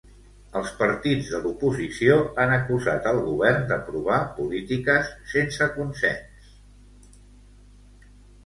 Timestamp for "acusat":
2.55-3.05